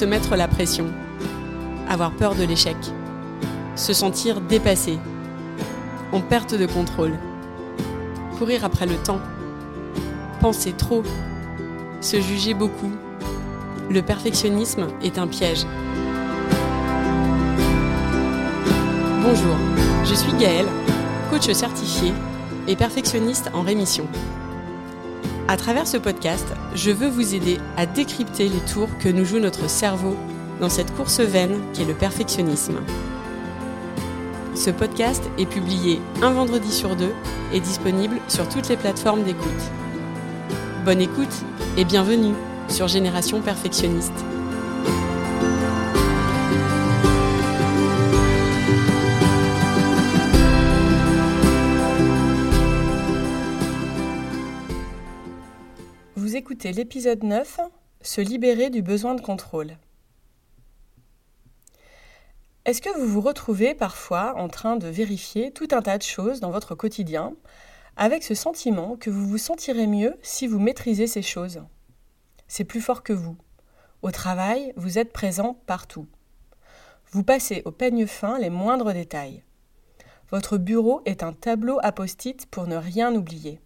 se 0.00 0.06
mettre 0.06 0.34
la 0.34 0.48
pression, 0.48 0.86
avoir 1.86 2.12
peur 2.12 2.34
de 2.34 2.42
l'échec, 2.42 2.74
se 3.76 3.92
sentir 3.92 4.40
dépassé, 4.40 4.98
en 6.10 6.22
perte 6.22 6.54
de 6.54 6.64
contrôle, 6.64 7.12
courir 8.38 8.64
après 8.64 8.86
le 8.86 8.94
temps, 8.94 9.20
penser 10.40 10.72
trop, 10.72 11.02
se 12.00 12.18
juger 12.18 12.54
beaucoup. 12.54 12.90
Le 13.90 14.00
perfectionnisme 14.00 14.86
est 15.02 15.18
un 15.18 15.26
piège. 15.26 15.66
Bonjour, 19.22 19.56
je 20.06 20.14
suis 20.14 20.32
Gaëlle, 20.40 20.68
coach 21.30 21.52
certifié 21.52 22.14
et 22.66 22.74
perfectionniste 22.74 23.50
en 23.52 23.60
rémission. 23.60 24.06
À 25.50 25.56
travers 25.56 25.88
ce 25.88 25.96
podcast, 25.96 26.46
je 26.76 26.92
veux 26.92 27.08
vous 27.08 27.34
aider 27.34 27.58
à 27.76 27.84
décrypter 27.84 28.48
les 28.48 28.60
tours 28.72 28.88
que 29.00 29.08
nous 29.08 29.24
joue 29.24 29.40
notre 29.40 29.68
cerveau 29.68 30.16
dans 30.60 30.68
cette 30.68 30.94
course 30.94 31.18
vaine 31.18 31.60
qu'est 31.74 31.84
le 31.84 31.92
perfectionnisme. 31.92 32.78
Ce 34.54 34.70
podcast 34.70 35.28
est 35.38 35.46
publié 35.46 36.00
un 36.22 36.30
vendredi 36.30 36.70
sur 36.70 36.94
deux 36.94 37.12
et 37.52 37.58
disponible 37.58 38.18
sur 38.28 38.48
toutes 38.48 38.68
les 38.68 38.76
plateformes 38.76 39.24
d'écoute. 39.24 39.50
Bonne 40.84 41.00
écoute 41.00 41.34
et 41.76 41.84
bienvenue 41.84 42.34
sur 42.68 42.86
Génération 42.86 43.40
Perfectionniste. 43.40 44.24
Écoutez 56.40 56.72
l'épisode 56.72 57.22
9, 57.22 57.60
Se 58.00 58.22
libérer 58.22 58.70
du 58.70 58.80
besoin 58.80 59.14
de 59.14 59.20
contrôle. 59.20 59.76
Est-ce 62.64 62.80
que 62.80 62.98
vous 62.98 63.06
vous 63.06 63.20
retrouvez 63.20 63.74
parfois 63.74 64.34
en 64.38 64.48
train 64.48 64.76
de 64.76 64.88
vérifier 64.88 65.50
tout 65.50 65.68
un 65.72 65.82
tas 65.82 65.98
de 65.98 66.02
choses 66.02 66.40
dans 66.40 66.50
votre 66.50 66.74
quotidien 66.74 67.34
avec 67.98 68.24
ce 68.24 68.34
sentiment 68.34 68.96
que 68.96 69.10
vous 69.10 69.28
vous 69.28 69.36
sentirez 69.36 69.86
mieux 69.86 70.16
si 70.22 70.46
vous 70.46 70.58
maîtrisez 70.58 71.06
ces 71.06 71.20
choses? 71.20 71.60
C'est 72.48 72.64
plus 72.64 72.80
fort 72.80 73.02
que 73.02 73.12
vous. 73.12 73.36
Au 74.00 74.10
travail, 74.10 74.72
vous 74.76 74.96
êtes 74.96 75.12
présent 75.12 75.60
partout. 75.66 76.06
Vous 77.10 77.22
passez 77.22 77.60
au 77.66 77.70
peigne 77.70 78.06
fin 78.06 78.38
les 78.38 78.48
moindres 78.48 78.94
détails. 78.94 79.44
Votre 80.30 80.56
bureau 80.56 81.02
est 81.04 81.22
un 81.22 81.34
tableau 81.34 81.78
à 81.82 81.92
post-it 81.92 82.46
pour 82.46 82.66
ne 82.66 82.76
rien 82.76 83.14
oublier. 83.14 83.60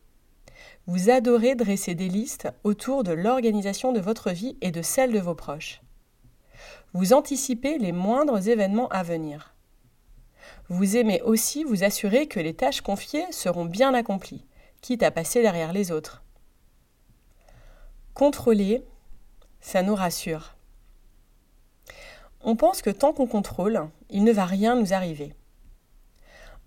Vous 0.86 1.08
adorez 1.08 1.54
dresser 1.54 1.94
des 1.94 2.08
listes 2.08 2.48
autour 2.62 3.04
de 3.04 3.12
l'organisation 3.12 3.92
de 3.92 4.00
votre 4.00 4.30
vie 4.30 4.58
et 4.60 4.70
de 4.70 4.82
celle 4.82 5.12
de 5.12 5.18
vos 5.18 5.34
proches. 5.34 5.80
Vous 6.92 7.14
anticipez 7.14 7.78
les 7.78 7.92
moindres 7.92 8.48
événements 8.48 8.88
à 8.88 9.02
venir. 9.02 9.55
Vous 10.68 10.96
aimez 10.96 11.22
aussi 11.22 11.64
vous 11.64 11.84
assurer 11.84 12.27
que 12.27 12.38
les 12.38 12.55
tâches 12.55 12.82
confiées 12.82 13.24
seront 13.32 13.64
bien 13.64 13.94
accomplies, 13.94 14.44
quitte 14.82 15.02
à 15.02 15.10
passer 15.10 15.40
derrière 15.40 15.72
les 15.72 15.90
autres. 15.90 16.22
Contrôler, 18.12 18.84
ça 19.60 19.82
nous 19.82 19.94
rassure. 19.94 20.55
On 22.42 22.56
pense 22.56 22.82
que 22.82 22.90
tant 22.90 23.14
qu'on 23.14 23.27
contrôle, 23.27 23.88
il 24.10 24.22
ne 24.22 24.32
va 24.32 24.44
rien 24.44 24.77
nous 24.77 24.92
arriver. 24.92 25.34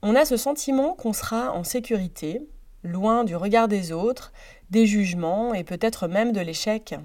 On 0.01 0.16
a 0.16 0.25
ce 0.25 0.38
sentiment 0.38 0.95
qu'on 0.95 1.13
sera 1.13 1.51
en 1.53 1.63
sécurité, 1.63 2.41
loin 2.83 3.23
du 3.23 3.35
regard 3.35 3.67
des 3.67 3.91
autres, 3.91 4.31
des 4.69 4.85
jugements 4.85 5.53
et 5.53 5.63
peut-être 5.63 6.07
même 6.07 6.31
de 6.31 6.41
l'échec. 6.41 6.95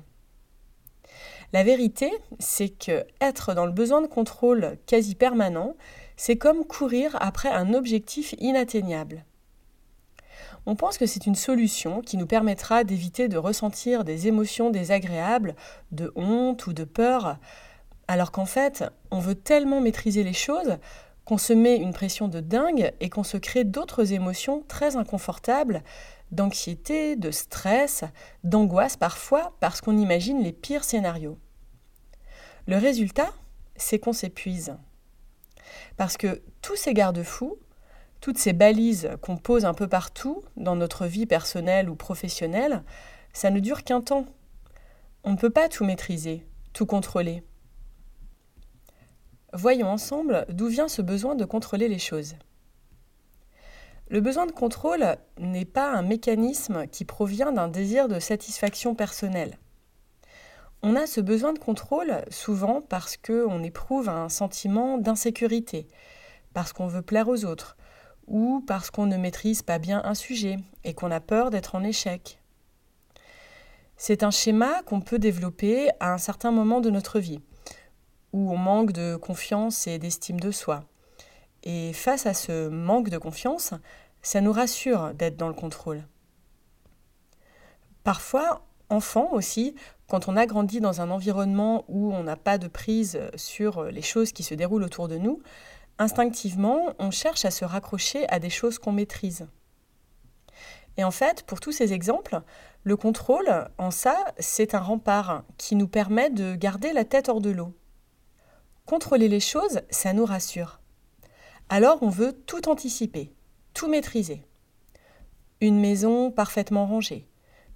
La 1.53 1.65
vérité, 1.65 2.11
c'est 2.39 2.71
que 2.71 3.05
être 3.21 3.55
dans 3.55 3.67
le 3.67 3.73
besoin 3.73 4.01
de 4.01 4.07
contrôle 4.07 4.79
quasi 4.87 5.15
permanent, 5.15 5.77
c'est 6.17 6.37
comme 6.37 6.65
courir 6.65 7.17
après 7.21 7.51
un 7.51 7.75
objectif 7.75 8.35
inatteignable. 8.39 9.25
On 10.65 10.77
pense 10.77 10.97
que 10.97 11.07
c'est 11.07 11.27
une 11.27 11.35
solution 11.35 12.01
qui 12.01 12.17
nous 12.17 12.27
permettra 12.27 12.85
d'éviter 12.85 13.29
de 13.29 13.37
ressentir 13.37 14.05
des 14.05 14.29
émotions 14.29 14.71
désagréables, 14.71 15.57
de 15.91 16.13
honte 16.15 16.67
ou 16.67 16.73
de 16.73 16.85
peur, 16.85 17.37
alors 18.09 18.31
qu'en 18.31 18.47
fait, 18.47 18.85
on 19.11 19.19
veut 19.19 19.35
tellement 19.35 19.81
maîtriser 19.81 20.23
les 20.23 20.33
choses 20.33 20.79
qu'on 21.25 21.39
se 21.39 21.53
met 21.53 21.77
une 21.77 21.93
pression 21.93 22.29
de 22.29 22.41
dingue 22.41 22.93
et 23.01 23.09
qu'on 23.09 23.23
se 23.23 23.37
crée 23.37 23.65
d'autres 23.65 24.13
émotions 24.13 24.65
très 24.69 24.97
inconfortables, 24.97 25.83
d'anxiété, 26.31 27.17
de 27.17 27.31
stress, 27.31 28.05
d'angoisse 28.43 28.97
parfois, 28.97 29.55
parce 29.61 29.81
qu'on 29.81 29.99
imagine 29.99 30.43
les 30.43 30.53
pires 30.53 30.85
scénarios. 30.85 31.39
Le 32.67 32.77
résultat, 32.77 33.33
c'est 33.77 33.99
qu'on 33.99 34.13
s'épuise. 34.13 34.75
Parce 35.97 36.17
que 36.17 36.43
tous 36.61 36.77
ces 36.77 36.95
garde-fous, 36.95 37.59
toutes 38.21 38.39
ces 38.39 38.53
balises 38.53 39.11
qu'on 39.21 39.37
pose 39.37 39.65
un 39.65 39.75
peu 39.75 39.89
partout 39.89 40.43
dans 40.57 40.77
notre 40.77 41.07
vie 41.07 41.27
personnelle 41.27 41.91
ou 41.91 41.97
professionnelle, 41.97 42.83
ça 43.33 43.51
ne 43.51 43.61
dure 43.61 43.85
qu'un 43.85 44.01
temps. 44.01 44.27
On 45.25 45.33
ne 45.33 45.37
peut 45.37 45.51
pas 45.51 45.69
tout 45.69 45.85
maîtriser, 45.85 46.47
tout 46.73 46.87
contrôler. 46.87 47.43
Voyons 49.55 49.89
ensemble 49.89 50.47
d'où 50.49 50.69
vient 50.69 50.89
ce 50.89 51.03
besoin 51.03 51.35
de 51.35 51.45
contrôler 51.45 51.87
les 51.87 51.99
choses. 51.99 52.37
Le 54.09 54.21
besoin 54.21 54.47
de 54.47 54.53
contrôle 54.53 55.17
n'est 55.39 55.67
pas 55.67 55.93
un 55.93 56.01
mécanisme 56.01 56.87
qui 56.87 57.05
provient 57.05 57.53
d'un 57.53 57.69
désir 57.69 58.09
de 58.09 58.19
satisfaction 58.19 58.95
personnelle. 58.95 59.59
On 60.83 60.97
a 60.97 61.07
ce 61.07 61.21
besoin 61.21 61.53
de 61.53 61.59
contrôle 61.59 62.23
souvent 62.31 62.81
parce 62.81 63.19
qu'on 63.19 63.63
éprouve 63.63 64.09
un 64.09 64.31
sentiment 64.31 64.97
d'insécurité, 64.97 65.87
parce 66.55 66.73
qu'on 66.73 66.89
veut 66.89 67.03
plaire 67.03 67.29
aux 67.29 67.45
autres, 67.45 67.77
ou 68.27 68.65
parce 68.67 68.91
qu'on 68.91 69.07
ne 69.07 69.19
maîtrise 69.19 69.61
pas 69.61 69.79
bien 69.79 70.01
un 70.05 70.15
sujet 70.15 70.57
et 70.83 70.95
qu'on 70.95 71.11
a 71.11 71.21
peur 71.21 71.51
d'être 71.51 71.75
en 71.75 71.85
échec. 71.85 72.41
C'est 73.99 74.23
un 74.23 74.31
schéma 74.31 74.83
qu'on 74.85 75.03
peut 75.03 75.19
développer 75.19 75.91
à 76.01 76.15
un 76.15 76.19
certain 76.19 76.53
moment 76.53 76.81
de 76.81 76.89
notre 76.89 77.21
vie 77.21 77.43
où 78.33 78.53
on 78.53 78.57
manque 78.57 78.93
de 78.93 79.17
confiance 79.17 79.87
et 79.87 79.99
d'estime 79.99 80.41
de 80.41 80.51
soi. 80.51 80.85
Et 81.65 81.93
face 81.93 82.27
à 82.27 82.35
ce 82.35 82.69
manque 82.69 83.09
de 83.09 83.19
confiance, 83.19 83.75
ça 84.23 84.41
nous 84.41 84.53
rassure 84.53 85.15
d'être 85.15 85.37
dans 85.37 85.49
le 85.49 85.55
contrôle. 85.55 86.05
Parfois, 88.05 88.67
enfant 88.89 89.29
aussi, 89.33 89.75
quand 90.09 90.29
on 90.29 90.37
a 90.37 90.47
grandi 90.47 90.81
dans 90.81 91.01
un 91.01 91.11
environnement 91.11 91.85
où 91.89 92.13
on 92.13 92.25
n'a 92.25 92.37
pas 92.37 92.59
de 92.59 92.69
prise 92.69 93.21
sur 93.37 93.85
les 93.85 94.03
choses 94.03 94.33
qui 94.33 94.43
se 94.43 94.55
déroulent 94.55 94.85
autour 94.85 95.09
de 95.09 95.17
nous, 95.17 95.41
instinctivement, 95.99 96.95
on 96.99 97.11
cherche 97.11 97.45
à 97.45 97.51
se 97.51 97.65
raccrocher 97.65 98.29
à 98.29 98.39
des 98.39 98.51
choses 98.51 98.79
qu'on 98.79 98.93
maîtrise. 98.93 99.47
Et 100.97 101.05
en 101.05 101.11
fait, 101.11 101.45
pour 101.45 101.61
tous 101.61 101.73
ces 101.73 101.93
exemples, 101.93 102.43
le 102.85 102.97
contrôle, 102.97 103.69
en 103.79 103.91
ça, 103.91 104.17
c'est 104.39 104.75
un 104.75 104.81
rempart 104.81 105.45
qui 105.57 105.77
nous 105.77 105.89
permet 105.89 106.29
de 106.29 106.55
garder 106.55 106.93
la 106.93 107.05
tête 107.05 107.29
hors 107.29 107.41
de 107.41 107.51
l'eau. 107.51 107.73
Contrôler 108.87 109.29
les 109.29 109.41
choses, 109.41 109.81
ça 109.91 110.13
nous 110.13 110.25
rassure. 110.25 110.81
Alors 111.69 112.03
on 112.03 112.09
veut 112.09 112.33
tout 112.33 112.69
anticiper, 112.69 113.33
tout 113.75 113.89
maîtriser. 113.89 114.45
Une 115.61 115.81
maison 115.81 116.31
parfaitement 116.31 116.87
rangée, 116.87 117.29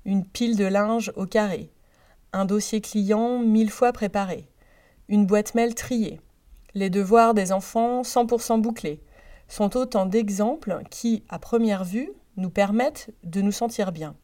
une 0.04 0.26
pile 0.26 0.56
de 0.56 0.64
linge 0.64 1.12
au 1.16 1.24
carré, 1.24 1.70
un 2.32 2.44
dossier 2.44 2.80
client 2.80 3.38
mille 3.38 3.70
fois 3.70 3.92
préparé, 3.92 4.48
une 5.08 5.26
boîte 5.26 5.54
mail 5.54 5.74
triée, 5.74 6.20
les 6.74 6.90
devoirs 6.90 7.34
des 7.34 7.52
enfants 7.52 8.02
100% 8.02 8.60
bouclés, 8.60 9.00
sont 9.48 9.76
autant 9.76 10.06
d'exemples 10.06 10.82
qui, 10.90 11.24
à 11.28 11.38
première 11.38 11.84
vue, 11.84 12.10
nous 12.36 12.50
permettent 12.50 13.10
de 13.22 13.40
nous 13.40 13.52
sentir 13.52 13.92
bien. 13.92 14.16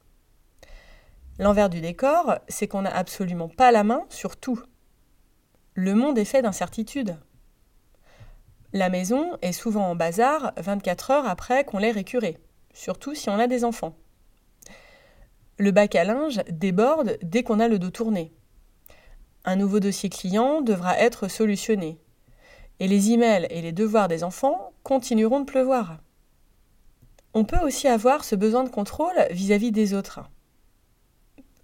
L'envers 1.38 1.70
du 1.70 1.80
décor, 1.80 2.34
c'est 2.48 2.68
qu'on 2.68 2.82
n'a 2.82 2.94
absolument 2.94 3.48
pas 3.48 3.72
la 3.72 3.84
main 3.84 4.02
sur 4.10 4.36
tout. 4.36 4.60
Le 5.74 5.94
monde 5.94 6.18
est 6.18 6.26
fait 6.26 6.42
d'incertitudes. 6.42 7.16
La 8.74 8.90
maison 8.90 9.38
est 9.40 9.52
souvent 9.52 9.88
en 9.88 9.96
bazar 9.96 10.52
24 10.58 11.10
heures 11.10 11.26
après 11.26 11.64
qu'on 11.64 11.78
l'ait 11.78 11.90
récurée, 11.90 12.36
surtout 12.74 13.14
si 13.14 13.30
on 13.30 13.38
a 13.38 13.46
des 13.46 13.64
enfants. 13.64 13.96
Le 15.56 15.70
bac 15.70 15.94
à 15.94 16.04
linge 16.04 16.42
déborde 16.50 17.16
dès 17.22 17.42
qu'on 17.42 17.58
a 17.58 17.68
le 17.68 17.78
dos 17.78 17.88
tourné. 17.88 18.34
Un 19.46 19.56
nouveau 19.56 19.80
dossier 19.80 20.10
client 20.10 20.60
devra 20.60 20.98
être 20.98 21.28
solutionné. 21.28 21.98
Et 22.78 22.86
les 22.86 23.12
emails 23.12 23.46
et 23.48 23.62
les 23.62 23.72
devoirs 23.72 24.08
des 24.08 24.24
enfants 24.24 24.72
continueront 24.82 25.40
de 25.40 25.50
pleuvoir. 25.50 26.00
On 27.32 27.44
peut 27.44 27.60
aussi 27.60 27.88
avoir 27.88 28.24
ce 28.24 28.36
besoin 28.36 28.64
de 28.64 28.68
contrôle 28.68 29.26
vis-à-vis 29.30 29.70
-vis 29.70 29.72
des 29.72 29.94
autres. 29.94 30.20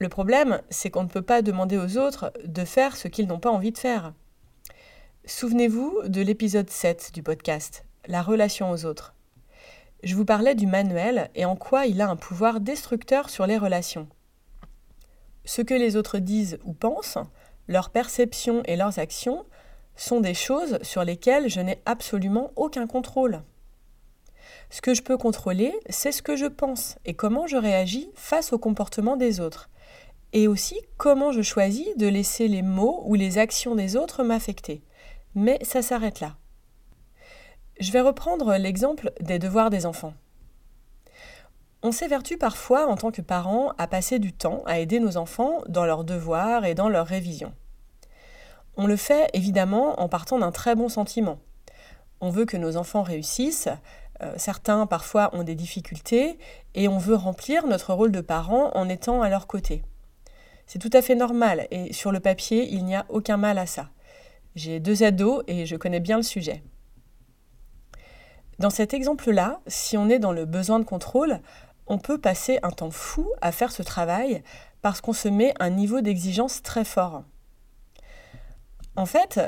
Le 0.01 0.09
problème, 0.09 0.61
c'est 0.71 0.91
qu'on 0.91 1.03
ne 1.03 1.09
peut 1.09 1.23
pas 1.23 1.43
demander 1.43 1.77
aux 1.77 1.99
autres 1.99 2.33
de 2.45 2.65
faire 2.65 2.97
ce 2.97 3.09
qu'ils 3.09 3.27
n'ont 3.27 3.41
pas 3.41 3.51
envie 3.51 3.73
de 3.73 3.79
faire. 3.79 4.13
Souvenez-vous 5.25 6.03
de 6.07 6.21
l'épisode 6.21 6.71
7 6.71 7.11
du 7.13 7.25
podcast, 7.25 7.85
La 8.07 8.23
relation 8.23 8.71
aux 8.71 8.85
autres. 8.85 9.15
Je 10.05 10.15
vous 10.15 10.25
parlais 10.25 10.55
du 10.55 10.69
manuel 10.69 11.31
et 11.35 11.45
en 11.45 11.57
quoi 11.57 11.87
il 11.87 12.01
a 12.01 12.09
un 12.09 12.15
pouvoir 12.15 12.61
destructeur 12.61 13.29
sur 13.29 13.49
les 13.49 13.59
relations. 13.59 14.09
Ce 15.45 15.63
que 15.63 15.75
les 15.75 15.97
autres 15.97 16.19
disent 16.19 16.59
ou 16.65 16.75
pensent 16.75 17.19
leurs 17.67 17.91
perceptions 17.91 18.63
et 18.67 18.77
leurs 18.77 19.01
actions 19.01 19.47
sont 19.97 20.21
des 20.21 20.35
choses 20.35 20.79
sur 20.83 21.03
lesquelles 21.03 21.51
je 21.51 21.61
n'ai 21.61 21.83
absolument 21.87 22.53
aucun 22.55 22.87
contrôle. 22.87 23.43
Ce 24.71 24.81
que 24.81 24.95
je 24.95 25.03
peux 25.03 25.17
contrôler, 25.17 25.75
c'est 25.91 26.13
ce 26.13 26.23
que 26.23 26.37
je 26.37 26.47
pense 26.47 26.97
et 27.05 27.15
comment 27.15 27.49
je 27.49 27.57
réagis 27.57 28.11
face 28.15 28.53
au 28.53 28.59
comportement 28.59 29.17
des 29.17 29.41
autres. 29.41 29.69
Et 30.33 30.49
aussi 30.49 30.79
comment 30.97 31.33
je 31.33 31.43
choisis 31.43 31.97
de 31.97 32.07
laisser 32.07 32.49
les 32.49 32.63
mots 32.63 33.03
ou 33.07 33.15
les 33.15 33.39
actions 33.39 33.75
des 33.75 33.97
autres 33.97 34.25
m'affecter. 34.25 34.83
Mais 35.35 35.59
ça 35.63 35.83
s'arrête 35.83 36.21
là. 36.21 36.37
Je 37.81 37.93
vais 37.93 38.01
reprendre 38.01 38.57
l'exemple 38.57 39.13
des 39.21 39.39
devoirs 39.39 39.71
des 39.71 39.87
enfants. 39.87 40.15
On 41.83 41.93
s'évertue 41.93 42.37
parfois 42.37 42.87
en 42.89 42.97
tant 42.97 43.13
que 43.13 43.23
parents 43.23 43.73
à 43.79 43.87
passer 43.87 44.19
du 44.19 44.33
temps 44.33 44.65
à 44.67 44.81
aider 44.81 44.99
nos 44.99 45.17
enfants 45.17 45.63
dans 45.69 45.85
leurs 45.85 46.03
devoirs 46.03 46.65
et 46.65 46.75
dans 46.75 46.89
leurs 46.89 47.07
révisions. 47.07 47.55
On 48.77 48.87
le 48.87 48.97
fait 48.97 49.31
évidemment 49.33 50.01
en 50.01 50.09
partant 50.09 50.39
d'un 50.39 50.51
très 50.51 50.75
bon 50.75 50.89
sentiment. 50.89 51.39
On 52.21 52.31
veut 52.31 52.47
que 52.47 52.57
nos 52.57 52.77
enfants 52.77 53.03
réussissent, 53.03 53.69
euh, 54.23 54.35
certains 54.37 54.87
parfois 54.87 55.31
ont 55.35 55.45
des 55.45 55.55
difficultés, 55.55 56.37
et 56.75 56.89
on 56.89 56.99
veut 56.99 57.15
remplir 57.15 57.67
notre 57.69 57.95
rôle 57.95 58.11
de 58.11 58.21
parent 58.21 58.73
en 58.75 58.89
étant 58.89 59.23
à 59.23 59.29
leur 59.29 59.47
côté. 59.47 59.83
C'est 60.69 60.79
tout 60.79 60.91
à 60.93 61.01
fait 61.01 61.15
normal, 61.15 61.67
et 61.71 61.95
sur 61.95 62.13
le 62.13 62.21
papier, 62.21 62.69
il 62.71 62.85
n'y 62.85 62.95
a 62.95 63.07
aucun 63.09 63.39
mal 63.39 63.57
à 63.57 63.65
ça. 63.65 63.89
J'ai 64.55 64.81
deux 64.81 65.03
ados 65.03 65.43
et 65.47 65.65
je 65.65 65.77
connais 65.77 65.99
bien 65.99 66.19
le 66.19 66.23
sujet. 66.23 66.63
Dans 68.59 68.69
cet 68.69 68.93
exemple-là, 68.93 69.61
si 69.67 69.97
on 69.97 70.11
est 70.11 70.19
dans 70.19 70.31
le 70.31 70.45
besoin 70.45 70.79
de 70.79 70.85
contrôle, 70.85 71.41
on 71.87 71.97
peut 71.97 72.19
passer 72.19 72.59
un 72.63 72.71
temps 72.71 72.91
fou 72.91 73.27
à 73.41 73.51
faire 73.51 73.73
ce 73.73 73.83
travail 73.83 74.43
parce 74.83 75.01
qu'on 75.01 75.15
se 75.15 75.29
met 75.29 75.55
un 75.59 75.71
niveau 75.71 76.03
d'exigence 76.03 76.63
très 76.63 76.85
fort. 76.85 77.25
En 78.95 79.07
fait, 79.07 79.41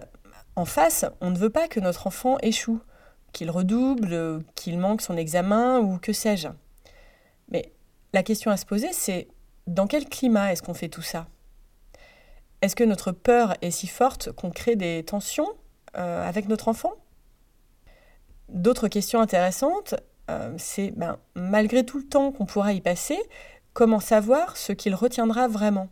en 0.57 0.65
face, 0.65 1.05
on 1.21 1.29
ne 1.29 1.39
veut 1.39 1.51
pas 1.51 1.69
que 1.69 1.81
notre 1.81 2.07
enfant 2.07 2.39
échoue 2.41 2.81
qu'il 3.33 3.51
redouble, 3.51 4.43
qu'il 4.55 4.79
manque 4.79 5.03
son 5.03 5.19
examen 5.19 5.81
ou 5.81 5.99
que 5.99 6.15
sais-je. 6.15 6.49
Mais 7.51 7.75
la 8.15 8.23
question 8.23 8.51
à 8.51 8.57
se 8.57 8.65
poser, 8.65 8.93
c'est 8.95 9.29
dans 9.71 9.87
quel 9.87 10.09
climat 10.09 10.53
est-ce 10.53 10.63
qu'on 10.63 10.75
fait 10.75 10.89
tout 10.89 11.01
ça? 11.01 11.29
Est-ce 12.61 12.75
que 12.75 12.83
notre 12.83 13.13
peur 13.13 13.55
est 13.63 13.71
si 13.71 13.87
forte 13.87 14.33
qu'on 14.33 14.51
crée 14.51 14.75
des 14.75 15.05
tensions 15.05 15.49
euh, 15.97 16.29
avec 16.29 16.49
notre 16.49 16.67
enfant? 16.67 16.93
D'autres 18.49 18.89
questions 18.89 19.21
intéressantes, 19.21 19.95
euh, 20.29 20.53
c'est 20.59 20.91
ben, 20.97 21.19
malgré 21.37 21.87
tout 21.87 21.99
le 21.99 22.05
temps 22.05 22.33
qu'on 22.33 22.47
pourra 22.47 22.73
y 22.73 22.81
passer, 22.81 23.19
comment 23.73 24.01
savoir 24.01 24.57
ce 24.57 24.73
qu'il 24.73 24.95
retiendra 24.95 25.47
vraiment? 25.47 25.89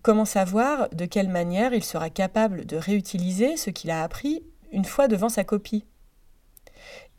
Comment 0.00 0.24
savoir 0.24 0.88
de 0.88 1.04
quelle 1.04 1.28
manière 1.28 1.74
il 1.74 1.84
sera 1.84 2.08
capable 2.08 2.64
de 2.64 2.78
réutiliser 2.78 3.58
ce 3.58 3.68
qu'il 3.68 3.90
a 3.90 4.02
appris 4.02 4.42
une 4.72 4.86
fois 4.86 5.08
devant 5.08 5.28
sa 5.28 5.44
copie? 5.44 5.84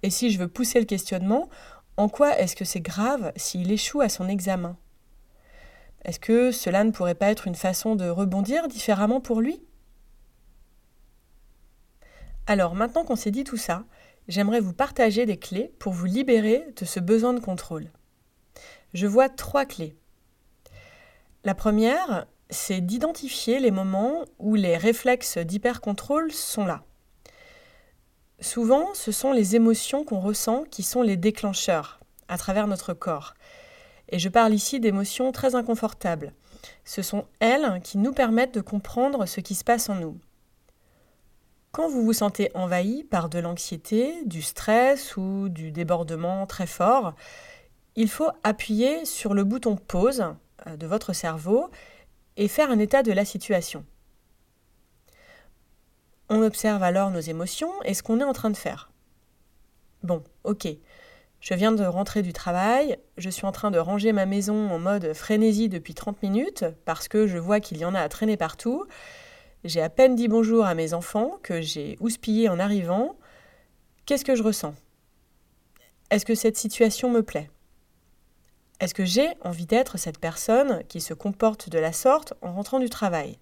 Et 0.01 0.09
si 0.09 0.31
je 0.31 0.39
veux 0.39 0.47
pousser 0.47 0.79
le 0.79 0.85
questionnement, 0.85 1.47
en 1.95 2.09
quoi 2.09 2.39
est-ce 2.39 2.55
que 2.55 2.65
c'est 2.65 2.81
grave 2.81 3.31
s'il 3.35 3.71
échoue 3.71 4.01
à 4.01 4.09
son 4.09 4.27
examen? 4.27 4.77
Est-ce 6.03 6.19
que 6.19 6.51
cela 6.51 6.83
ne 6.83 6.91
pourrait 6.91 7.15
pas 7.15 7.31
être 7.31 7.47
une 7.47 7.55
façon 7.55 7.95
de 7.95 8.09
rebondir 8.09 8.67
différemment 8.67 9.21
pour 9.21 9.41
lui? 9.41 9.61
Alors 12.47 12.75
maintenant 12.75 13.05
qu'on 13.05 13.15
s'est 13.15 13.31
dit 13.31 13.43
tout 13.43 13.57
ça, 13.57 13.83
j'aimerais 14.27 14.59
vous 14.59 14.73
partager 14.73 15.25
des 15.25 15.37
clés 15.37 15.73
pour 15.79 15.93
vous 15.93 16.05
libérer 16.05 16.65
de 16.75 16.85
ce 16.85 16.99
besoin 16.99 17.33
de 17.33 17.39
contrôle. 17.39 17.91
Je 18.93 19.07
vois 19.07 19.29
trois 19.29 19.65
clés. 19.65 19.95
La 21.43 21.55
première, 21.55 22.25
c'est 22.49 22.81
d'identifier 22.81 23.59
les 23.59 23.71
moments 23.71 24.25
où 24.39 24.55
les 24.55 24.77
réflexes 24.77 25.37
d'hypercontrôle 25.37 26.31
sont 26.31 26.65
là. 26.65 26.83
Souvent, 28.39 28.93
ce 28.93 29.11
sont 29.11 29.31
les 29.31 29.55
émotions 29.55 30.03
qu'on 30.03 30.19
ressent 30.19 30.63
qui 30.69 30.83
sont 30.83 31.03
les 31.03 31.15
déclencheurs 31.15 31.99
à 32.27 32.37
travers 32.37 32.67
notre 32.67 32.93
corps. 32.93 33.35
Et 34.11 34.19
je 34.19 34.29
parle 34.29 34.53
ici 34.53 34.79
d'émotions 34.79 35.31
très 35.31 35.55
inconfortables. 35.55 36.33
Ce 36.83 37.01
sont 37.01 37.25
elles 37.39 37.81
qui 37.81 37.97
nous 37.97 38.13
permettent 38.13 38.53
de 38.53 38.61
comprendre 38.61 39.25
ce 39.25 39.39
qui 39.39 39.55
se 39.55 39.63
passe 39.63 39.89
en 39.89 39.95
nous. 39.95 40.17
Quand 41.71 41.87
vous 41.87 42.03
vous 42.03 42.13
sentez 42.13 42.51
envahi 42.53 43.05
par 43.05 43.29
de 43.29 43.39
l'anxiété, 43.39 44.13
du 44.25 44.41
stress 44.41 45.15
ou 45.15 45.47
du 45.47 45.71
débordement 45.71 46.45
très 46.45 46.67
fort, 46.67 47.13
il 47.95 48.09
faut 48.09 48.29
appuyer 48.43 49.05
sur 49.05 49.33
le 49.33 49.45
bouton 49.45 49.77
pause 49.77 50.25
de 50.65 50.87
votre 50.87 51.13
cerveau 51.13 51.69
et 52.35 52.49
faire 52.49 52.71
un 52.71 52.79
état 52.79 53.03
de 53.03 53.13
la 53.13 53.23
situation. 53.23 53.85
On 56.29 56.41
observe 56.41 56.83
alors 56.83 57.09
nos 57.11 57.19
émotions 57.19 57.71
et 57.83 57.93
ce 57.93 58.03
qu'on 58.03 58.19
est 58.19 58.25
en 58.25 58.33
train 58.33 58.49
de 58.49 58.57
faire. 58.57 58.91
Bon, 60.03 60.23
ok. 60.43 60.67
Je 61.41 61.55
viens 61.55 61.71
de 61.71 61.83
rentrer 61.83 62.21
du 62.21 62.33
travail, 62.33 62.99
je 63.17 63.31
suis 63.31 63.47
en 63.47 63.51
train 63.51 63.71
de 63.71 63.79
ranger 63.79 64.13
ma 64.13 64.27
maison 64.27 64.69
en 64.69 64.77
mode 64.77 65.13
frénésie 65.13 65.69
depuis 65.69 65.95
30 65.95 66.21
minutes 66.21 66.65
parce 66.85 67.07
que 67.07 67.25
je 67.25 67.39
vois 67.39 67.59
qu'il 67.59 67.79
y 67.79 67.85
en 67.85 67.95
a 67.95 67.99
à 67.99 68.09
traîner 68.09 68.37
partout. 68.37 68.85
J'ai 69.63 69.81
à 69.81 69.89
peine 69.89 70.15
dit 70.15 70.27
bonjour 70.27 70.65
à 70.65 70.75
mes 70.75 70.93
enfants 70.93 71.39
que 71.41 71.59
j'ai 71.59 71.97
houspillé 71.99 72.47
en 72.47 72.59
arrivant. 72.59 73.15
Qu'est-ce 74.05 74.23
que 74.23 74.35
je 74.35 74.43
ressens? 74.43 74.75
Est-ce 76.11 76.27
que 76.27 76.35
cette 76.35 76.57
situation 76.57 77.09
me 77.09 77.23
plaît? 77.23 77.49
Est-ce 78.79 78.93
que 78.93 79.05
j'ai 79.05 79.29
envie 79.41 79.65
d'être 79.65 79.97
cette 79.97 80.19
personne 80.19 80.83
qui 80.89 81.01
se 81.01 81.15
comporte 81.15 81.69
de 81.69 81.79
la 81.79 81.91
sorte 81.91 82.35
en 82.43 82.53
rentrant 82.53 82.79
du 82.79 82.89
travail? 82.89 83.39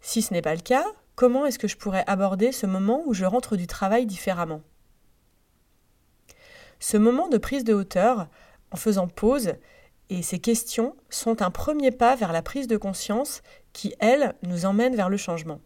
Si 0.00 0.22
ce 0.22 0.34
n'est 0.34 0.42
pas 0.42 0.56
le 0.56 0.60
cas, 0.60 0.86
comment 1.14 1.46
est-ce 1.46 1.58
que 1.60 1.68
je 1.68 1.76
pourrais 1.76 2.04
aborder 2.08 2.50
ce 2.50 2.66
moment 2.66 3.04
où 3.06 3.14
je 3.14 3.26
rentre 3.26 3.56
du 3.56 3.68
travail 3.68 4.06
différemment? 4.06 4.62
Ce 6.80 6.96
moment 6.96 7.28
de 7.28 7.38
prise 7.38 7.64
de 7.64 7.74
hauteur, 7.74 8.28
en 8.70 8.76
faisant 8.76 9.08
pause, 9.08 9.54
et 10.10 10.22
ces 10.22 10.38
questions 10.38 10.96
sont 11.10 11.42
un 11.42 11.50
premier 11.50 11.90
pas 11.90 12.16
vers 12.16 12.32
la 12.32 12.42
prise 12.42 12.66
de 12.66 12.76
conscience 12.76 13.42
qui, 13.72 13.94
elle, 14.00 14.34
nous 14.42 14.64
emmène 14.64 14.96
vers 14.96 15.10
le 15.10 15.16
changement. 15.16 15.60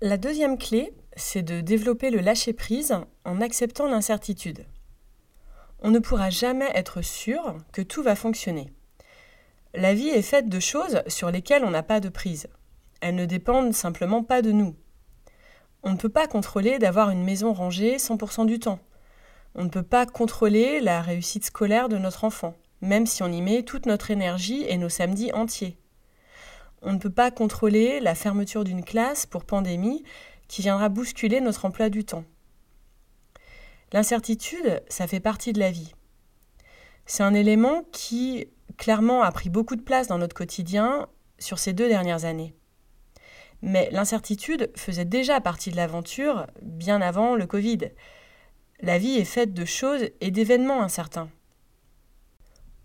La 0.00 0.16
deuxième 0.16 0.58
clé, 0.58 0.92
c'est 1.16 1.42
de 1.42 1.60
développer 1.60 2.10
le 2.10 2.20
lâcher-prise 2.20 2.94
en 3.24 3.40
acceptant 3.40 3.88
l'incertitude. 3.88 4.66
On 5.80 5.90
ne 5.90 5.98
pourra 5.98 6.30
jamais 6.30 6.70
être 6.74 7.02
sûr 7.02 7.56
que 7.72 7.82
tout 7.82 8.02
va 8.02 8.16
fonctionner. 8.16 8.72
La 9.74 9.92
vie 9.92 10.08
est 10.08 10.22
faite 10.22 10.48
de 10.48 10.60
choses 10.60 11.02
sur 11.08 11.30
lesquelles 11.30 11.64
on 11.64 11.70
n'a 11.70 11.82
pas 11.82 12.00
de 12.00 12.08
prise. 12.08 12.46
Elles 13.00 13.16
ne 13.16 13.26
dépendent 13.26 13.74
simplement 13.74 14.22
pas 14.22 14.40
de 14.40 14.52
nous. 14.52 14.76
On 15.82 15.90
ne 15.90 15.96
peut 15.96 16.08
pas 16.08 16.26
contrôler 16.26 16.78
d'avoir 16.78 17.10
une 17.10 17.24
maison 17.24 17.52
rangée 17.52 17.96
100% 17.96 18.46
du 18.46 18.58
temps. 18.58 18.78
On 19.54 19.64
ne 19.64 19.68
peut 19.68 19.84
pas 19.84 20.04
contrôler 20.06 20.80
la 20.80 21.00
réussite 21.00 21.44
scolaire 21.44 21.88
de 21.88 21.96
notre 21.96 22.24
enfant, 22.24 22.54
même 22.80 23.06
si 23.06 23.22
on 23.22 23.30
y 23.30 23.40
met 23.40 23.62
toute 23.62 23.86
notre 23.86 24.10
énergie 24.10 24.64
et 24.68 24.78
nos 24.78 24.88
samedis 24.88 25.32
entiers. 25.32 25.78
On 26.82 26.92
ne 26.92 26.98
peut 26.98 27.10
pas 27.10 27.30
contrôler 27.30 28.00
la 28.00 28.14
fermeture 28.14 28.64
d'une 28.64 28.84
classe 28.84 29.26
pour 29.26 29.44
pandémie 29.44 30.02
qui 30.48 30.62
viendra 30.62 30.88
bousculer 30.88 31.40
notre 31.40 31.64
emploi 31.64 31.88
du 31.88 32.04
temps. 32.04 32.24
L'incertitude, 33.92 34.82
ça 34.88 35.06
fait 35.06 35.20
partie 35.20 35.52
de 35.52 35.60
la 35.60 35.70
vie. 35.70 35.94
C'est 37.06 37.22
un 37.22 37.34
élément 37.34 37.84
qui, 37.92 38.48
clairement, 38.76 39.22
a 39.22 39.30
pris 39.30 39.50
beaucoup 39.50 39.76
de 39.76 39.82
place 39.82 40.08
dans 40.08 40.18
notre 40.18 40.34
quotidien 40.34 41.08
sur 41.38 41.58
ces 41.58 41.72
deux 41.72 41.88
dernières 41.88 42.24
années. 42.24 42.54
Mais 43.62 43.88
l'incertitude 43.92 44.70
faisait 44.76 45.04
déjà 45.04 45.40
partie 45.40 45.70
de 45.70 45.76
l'aventure 45.76 46.46
bien 46.60 47.00
avant 47.00 47.34
le 47.36 47.46
Covid. 47.46 47.78
La 48.80 48.98
vie 48.98 49.16
est 49.16 49.24
faite 49.24 49.54
de 49.54 49.64
choses 49.64 50.10
et 50.20 50.30
d'événements 50.30 50.82
incertains. 50.82 51.30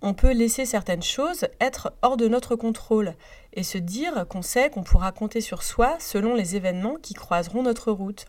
On 0.02 0.14
peut 0.14 0.32
laisser 0.32 0.66
certaines 0.66 1.04
choses 1.04 1.48
être 1.60 1.94
hors 2.02 2.16
de 2.16 2.28
notre 2.28 2.56
contrôle 2.56 3.16
et 3.54 3.64
se 3.64 3.78
dire 3.78 4.26
qu'on 4.30 4.42
sait 4.42 4.70
qu'on 4.70 4.84
pourra 4.84 5.12
compter 5.12 5.42
sur 5.42 5.62
soi 5.62 5.98
selon 6.00 6.36
les 6.36 6.56
événements 6.56 6.96
qui 6.96 7.14
croiseront 7.14 7.64
notre 7.64 7.92
route. 7.92 8.26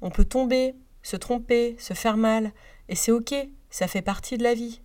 On 0.00 0.10
peut 0.10 0.24
tomber, 0.24 0.74
se 1.02 1.16
tromper, 1.16 1.76
se 1.78 1.94
faire 1.94 2.16
mal, 2.16 2.52
et 2.88 2.96
c'est 2.96 3.12
ok, 3.12 3.34
ça 3.70 3.86
fait 3.86 4.02
partie 4.02 4.38
de 4.38 4.42
la 4.42 4.54
vie. 4.54 4.80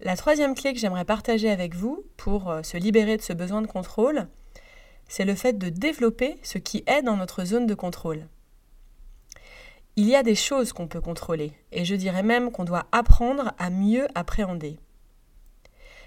La 0.00 0.16
troisième 0.16 0.54
clé 0.54 0.72
que 0.72 0.78
j'aimerais 0.78 1.04
partager 1.04 1.50
avec 1.50 1.74
vous 1.74 2.04
pour 2.16 2.50
euh, 2.50 2.62
se 2.62 2.76
libérer 2.76 3.16
de 3.16 3.22
ce 3.22 3.32
besoin 3.32 3.62
de 3.62 3.68
contrôle, 3.68 4.28
c'est 5.08 5.24
le 5.24 5.34
fait 5.34 5.58
de 5.58 5.68
développer 5.68 6.38
ce 6.42 6.58
qui 6.58 6.82
est 6.86 7.02
dans 7.02 7.16
notre 7.16 7.44
zone 7.44 7.66
de 7.66 7.74
contrôle. 7.74 8.26
Il 9.94 10.08
y 10.08 10.16
a 10.16 10.22
des 10.22 10.34
choses 10.34 10.72
qu'on 10.72 10.88
peut 10.88 11.02
contrôler, 11.02 11.52
et 11.70 11.84
je 11.84 11.94
dirais 11.94 12.22
même 12.22 12.50
qu'on 12.50 12.64
doit 12.64 12.86
apprendre 12.92 13.52
à 13.58 13.68
mieux 13.68 14.06
appréhender. 14.14 14.78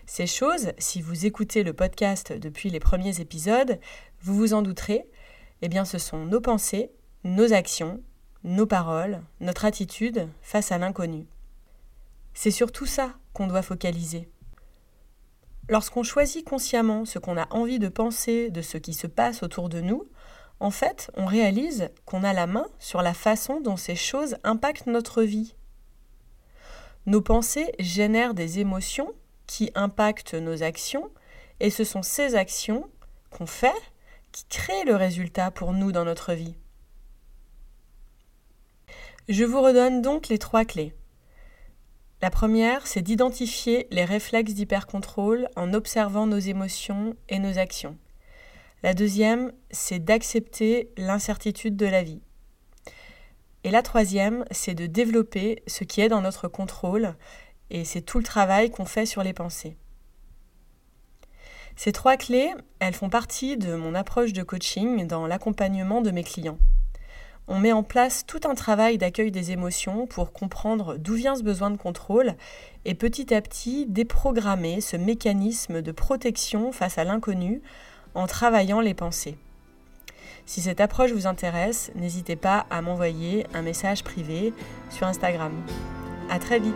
Ces 0.08 0.25
choses, 0.25 0.72
si 0.80 1.04
vous 1.04 1.27
écoutez 1.27 1.62
le 1.62 1.74
podcast 1.74 2.34
depuis 2.34 2.72
les 2.72 2.80
premiers 2.80 3.20
épisodes, 3.22 3.80
vous 4.22 4.36
vous 4.36 4.54
en 4.56 4.63
douterez, 4.63 5.06
eh 5.62 5.70
bien 5.70 5.86
ce 5.86 6.00
sont 6.00 6.25
nos 6.25 6.42
pensées, 6.42 6.89
nos 7.24 7.54
actions, 7.54 8.01
nos 8.44 8.65
paroles, 8.65 9.22
notre 9.39 9.65
attitude 9.65 10.27
face 10.42 10.72
à 10.72 10.80
l'inconnu. 10.80 11.27
C'est 12.34 12.51
sur 12.51 12.72
tout 12.72 12.88
ça 12.88 13.13
qu'on 13.34 13.46
doit 13.46 13.62
focaliser. 13.62 14.27
Lorsqu'on 15.70 16.04
choisit 16.04 16.44
consciemment 16.44 17.06
ce 17.06 17.20
qu'on 17.20 17.38
a 17.38 17.48
envie 17.54 17.80
de 17.80 17.88
penser 17.88 18.50
de 18.50 18.62
ce 18.63 18.80
qui 18.80 18.94
se 18.94 19.06
passe 19.08 19.44
autour 19.44 19.70
de 19.70 19.82
nous, 19.82 20.08
en 20.59 20.71
fait, 20.71 21.12
on 21.15 21.25
réalise 21.25 21.89
qu'on 22.05 22.24
a 22.24 22.33
la 22.33 22.47
main 22.47 22.67
sur 22.79 23.01
la 23.01 23.13
façon 23.13 23.59
dont 23.59 23.77
ces 23.77 23.95
choses 23.95 24.38
impactent 24.43 24.88
notre 24.88 25.24
vie. 25.24 25.55
Nos 27.05 27.21
pensées 27.21 27.71
génèrent 27.79 28.33
des 28.33 28.59
émotions 28.59 29.13
qui 29.47 29.71
impactent 29.75 30.33
nos 30.33 30.63
actions 30.63 31.12
et 31.59 31.69
ce 31.69 31.83
sont 31.83 32.01
ces 32.01 32.35
actions 32.35 32.89
qu'on 33.29 33.45
fait 33.45 33.74
qui 34.31 34.45
créent 34.45 34.85
le 34.85 34.95
résultat 34.95 35.51
pour 35.51 35.74
nous 35.74 35.91
dans 35.91 36.05
notre 36.05 36.33
vie. 36.33 36.55
Je 39.27 39.43
vous 39.43 39.62
redonne 39.62 40.01
donc 40.01 40.27
les 40.29 40.38
trois 40.38 40.65
clés. 40.65 40.93
La 42.21 42.29
première, 42.29 42.88
c'est 42.88 43.01
d'identifier 43.01 43.88
les 43.91 44.05
réflexes 44.05 44.53
d'hypercontrôle 44.53 45.47
en 45.55 45.74
observant 45.74 46.27
nos 46.27 46.39
émotions 46.39 47.15
et 47.29 47.39
nos 47.39 47.57
actions. 47.57 47.97
La 48.86 48.94
deuxième, 48.94 49.51
c'est 49.72 49.98
d'accepter 49.98 50.92
l'incertitude 50.96 51.75
de 51.75 51.88
la 51.88 52.04
vie. 52.04 52.22
Et 53.63 53.72
la 53.72 53.82
troisième, 53.82 54.46
c'est 54.51 54.75
de 54.75 54.86
développer 54.86 55.63
ce 55.65 55.84
qui 55.84 56.01
est 56.01 56.08
dans 56.08 56.22
notre 56.22 56.48
contrôle, 56.48 57.15
et 57.72 57.84
c'est 57.84 58.04
tout 58.04 58.20
le 58.20 58.24
travail 58.24 58.70
qu'on 58.70 58.86
fait 58.86 59.08
sur 59.08 59.24
les 59.24 59.34
pensées. 59.34 59.75
Ces 61.75 61.94
trois 61.94 62.15
clés, 62.15 62.54
elles 62.77 62.94
font 62.94 63.10
partie 63.10 63.58
de 63.58 63.74
mon 63.74 63.96
approche 63.96 64.34
de 64.34 64.44
coaching 64.44 65.08
dans 65.08 65.25
l'accompagnement 65.25 66.01
de 66.01 66.12
mes 66.12 66.24
clients. 66.24 66.60
On 67.48 67.58
met 67.58 67.72
en 67.72 67.82
place 67.82 68.24
tout 68.27 68.42
un 68.44 68.54
travail 68.54 69.00
d'accueil 69.00 69.32
des 69.32 69.50
émotions 69.51 70.06
pour 70.06 70.32
comprendre 70.32 70.98
d'où 70.98 71.15
vient 71.15 71.36
ce 71.36 71.42
besoin 71.42 71.72
de 71.72 71.77
contrôle 71.77 72.36
et 72.86 72.94
petit 72.94 73.34
à 73.34 73.42
petit 73.42 73.88
déprogrammer 73.88 74.80
ce 74.80 74.96
mécanisme 74.96 75.82
de 75.82 75.92
protection 75.92 76.72
face 76.72 77.00
à 77.00 77.04
l'inconnu 77.04 77.63
en 78.15 78.27
travaillant 78.27 78.79
les 78.79 78.93
pensées. 78.93 79.38
Si 80.45 80.62
cette 80.62 80.79
approche 80.79 81.12
vous 81.12 81.27
intéresse, 81.27 81.91
n'hésitez 81.95 82.36
pas 82.36 82.65
à 82.69 82.81
m'envoyer 82.81 83.45
un 83.53 83.62
message 83.62 84.03
privé 84.03 84.53
sur 84.89 85.07
Instagram. 85.07 85.51
À 86.29 86.39
très 86.39 86.60
vite. 86.60 86.74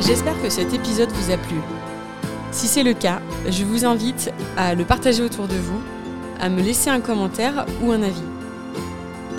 J'espère 0.00 0.40
que 0.42 0.48
cet 0.48 0.72
épisode 0.72 1.10
vous 1.12 1.30
a 1.30 1.36
plu. 1.36 1.56
Si 2.50 2.66
c'est 2.66 2.82
le 2.82 2.94
cas, 2.94 3.20
je 3.48 3.64
vous 3.64 3.84
invite 3.84 4.32
à 4.56 4.74
le 4.74 4.84
partager 4.84 5.22
autour 5.22 5.46
de 5.46 5.54
vous, 5.54 5.80
à 6.40 6.48
me 6.48 6.62
laisser 6.62 6.90
un 6.90 7.00
commentaire 7.00 7.64
ou 7.82 7.92
un 7.92 8.02
avis. 8.02 8.39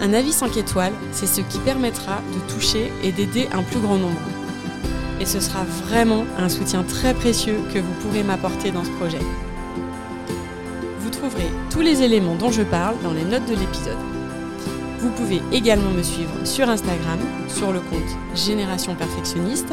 Un 0.04 0.14
avis 0.14 0.32
5 0.32 0.58
étoiles, 0.58 0.94
c'est 1.12 1.28
ce 1.28 1.42
qui 1.42 1.60
permettra 1.60 2.22
de 2.34 2.52
toucher 2.52 2.92
et 3.04 3.12
d'aider 3.12 3.48
un 3.54 3.62
plus 3.62 3.80
grand 3.80 3.98
nombre. 3.98 4.20
Et 5.20 5.28
ce 5.28 5.40
sera 5.40 5.64
vraiment 5.86 6.26
un 6.40 6.50
soutien 6.50 6.82
très 6.82 7.14
précieux 7.14 7.60
que 7.72 7.78
vous 7.78 7.94
pourrez 8.02 8.24
m'apporter 8.24 8.72
dans 8.72 8.84
ce 8.84 8.90
projet. 8.90 9.20
Vous 11.02 11.12
trouverez 11.12 11.52
tous 11.70 11.82
les 11.82 12.02
éléments 12.02 12.34
dont 12.34 12.50
je 12.50 12.64
parle 12.64 12.96
dans 13.04 13.14
les 13.14 13.24
notes 13.24 13.46
de 13.46 13.54
l'épisode. 13.54 14.00
Vous 15.02 15.12
pouvez 15.12 15.40
également 15.52 15.92
me 15.92 16.02
suivre 16.02 16.32
sur 16.46 16.68
Instagram, 16.68 17.20
sur 17.48 17.72
le 17.72 17.80
compte 17.80 18.18
Génération 18.36 18.96
Perfectionniste. 18.96 19.72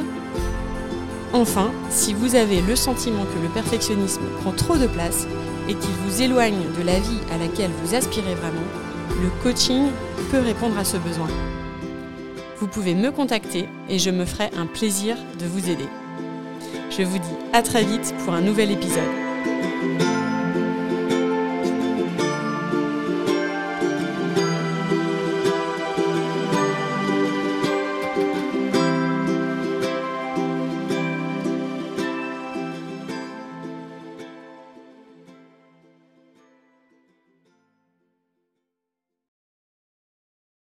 Enfin, 1.33 1.73
si 1.89 2.13
vous 2.13 2.35
avez 2.35 2.61
le 2.61 2.77
sentiment 2.77 3.25
que 3.25 3.43
le 3.43 3.49
perfectionnisme 3.49 4.27
prend 4.43 4.53
trop 4.53 4.77
de 4.77 4.89
place 4.89 5.27
et 5.71 5.75
qu'il 5.75 5.95
vous 6.05 6.21
éloigne 6.21 6.61
de 6.79 6.85
la 6.85 7.01
vie 7.01 7.21
à 7.33 7.39
laquelle 7.39 7.71
vous 7.83 7.95
aspirez 7.95 8.35
vraiment, 8.35 8.67
le 9.23 9.31
coaching 9.43 9.91
peut 10.31 10.41
répondre 10.41 10.79
à 10.79 10.85
ce 10.85 10.97
besoin. 10.97 11.29
Vous 12.59 12.69
pouvez 12.69 12.95
me 12.95 13.11
contacter 13.11 13.69
et 13.89 13.99
je 13.99 14.11
me 14.11 14.25
ferai 14.25 14.51
un 14.57 14.67
plaisir 14.67 15.17
de 15.39 15.47
vous 15.47 15.71
aider. 15.71 15.89
Je 16.91 17.03
vous 17.03 17.19
dis 17.19 17.37
à 17.53 17.63
très 17.63 17.85
vite 17.85 18.15
pour 18.25 18.35
un 18.35 18.41
nouvel 18.41 18.71
épisode. 18.71 19.28